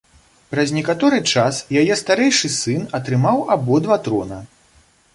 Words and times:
Праз 0.53 0.71
некаторы 0.77 1.19
час 1.33 1.59
яе 1.83 1.99
старэйшы 2.01 2.53
сын 2.57 2.91
атрымаў 3.01 3.47
абодва 3.57 4.03
трона. 4.09 4.45